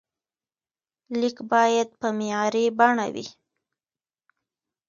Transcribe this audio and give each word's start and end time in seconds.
لیک 1.19 1.37
باید 1.51 1.89
په 1.99 2.07
معیاري 2.17 2.65
بڼه 2.77 3.07
وي. 3.13 3.25